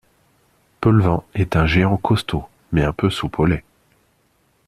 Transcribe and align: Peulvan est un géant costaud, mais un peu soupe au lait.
Peulvan 0.81 1.23
est 1.35 1.55
un 1.55 1.67
géant 1.67 1.95
costaud, 1.95 2.47
mais 2.71 2.83
un 2.83 2.91
peu 2.91 3.11
soupe 3.11 3.37
au 3.37 3.45
lait. 3.45 3.63